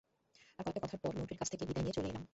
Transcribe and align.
আর 0.59 0.63
কয়েকটা 0.65 0.81
কথার 0.83 0.99
পর 1.03 1.11
মন্ত্রীর 1.17 1.39
কাছ 1.41 1.47
থেকে 1.51 1.63
বিদায় 1.65 1.83
নিয়ে 1.85 1.97
চলে 1.97 2.09
এলাম। 2.09 2.23